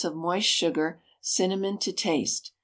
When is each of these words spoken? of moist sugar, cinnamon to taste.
of 0.03 0.15
moist 0.15 0.49
sugar, 0.49 0.99
cinnamon 1.21 1.77
to 1.77 1.93
taste. 1.93 2.53